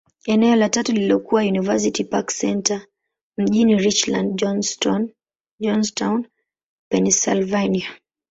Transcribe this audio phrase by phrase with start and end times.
[0.25, 2.81] Eneo la tatu lililokuwa University Park Centre,
[3.37, 4.39] mjini Richland,
[5.59, 6.27] Johnstown,
[6.91, 7.89] Pennyslvania.